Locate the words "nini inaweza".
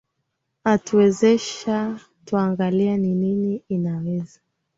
3.15-4.39